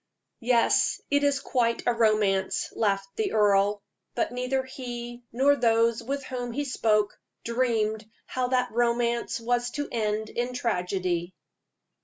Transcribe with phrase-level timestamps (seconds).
[0.39, 3.83] "Yes, it is quite a romance," laughed the earl.
[4.15, 9.87] But neither he nor those with whom he spoke dreamed how that romance was to
[9.91, 11.35] end in a tragedy.